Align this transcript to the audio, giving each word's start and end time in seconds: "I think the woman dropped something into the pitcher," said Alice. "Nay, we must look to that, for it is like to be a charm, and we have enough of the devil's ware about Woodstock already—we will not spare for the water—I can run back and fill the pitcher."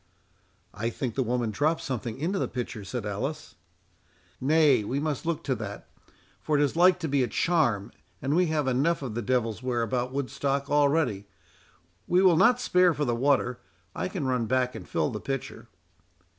"I 0.73 0.89
think 0.89 1.13
the 1.13 1.21
woman 1.21 1.51
dropped 1.51 1.81
something 1.81 2.17
into 2.17 2.39
the 2.39 2.47
pitcher," 2.47 2.83
said 2.83 3.05
Alice. 3.05 3.53
"Nay, 4.41 4.83
we 4.83 4.99
must 4.99 5.27
look 5.27 5.43
to 5.43 5.53
that, 5.53 5.89
for 6.41 6.57
it 6.57 6.63
is 6.63 6.75
like 6.75 6.97
to 7.01 7.07
be 7.07 7.21
a 7.21 7.27
charm, 7.27 7.91
and 8.19 8.35
we 8.35 8.47
have 8.47 8.67
enough 8.67 9.03
of 9.03 9.13
the 9.13 9.21
devil's 9.21 9.61
ware 9.61 9.83
about 9.83 10.11
Woodstock 10.11 10.71
already—we 10.71 12.19
will 12.19 12.35
not 12.35 12.59
spare 12.59 12.95
for 12.95 13.05
the 13.05 13.13
water—I 13.15 14.07
can 14.07 14.25
run 14.25 14.47
back 14.47 14.73
and 14.73 14.89
fill 14.89 15.11
the 15.11 15.21
pitcher." 15.21 15.67